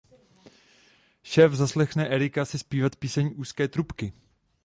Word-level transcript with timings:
Šéf 1.23 1.53
zaslechne 1.53 2.09
Erica 2.09 2.45
si 2.45 2.59
zpívat 2.59 2.95
píseň 2.95 3.33
Uzké 3.37 3.67
trubky. 3.67 4.13